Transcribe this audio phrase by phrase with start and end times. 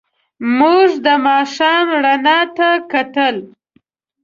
[0.57, 3.35] موږ د ماښام رڼا ته کتل.